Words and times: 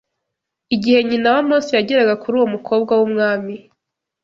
Igihe 0.75 0.99
nyina 1.07 1.27
wa 1.35 1.41
Mose 1.47 1.71
yageraga 1.77 2.19
kuri 2.21 2.35
uwo 2.37 2.47
mukobwa 2.53 2.93
w’umwami 2.99 3.55